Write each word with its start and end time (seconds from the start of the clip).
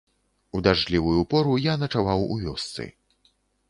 У 0.55 0.61
дажджлівую 0.67 1.21
пору 1.35 1.53
я 1.71 1.77
начаваў 1.85 2.29
у 2.33 2.43
вёсцы. 2.45 2.93